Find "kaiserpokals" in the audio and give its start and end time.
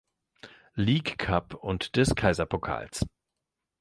2.15-3.05